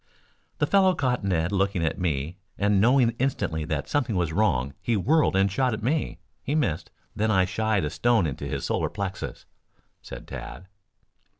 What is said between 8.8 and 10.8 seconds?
plexus," said Tad.